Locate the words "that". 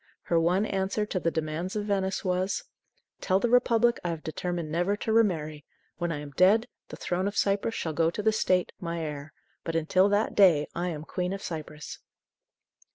10.09-10.33